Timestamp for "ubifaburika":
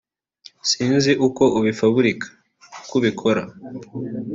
1.59-2.27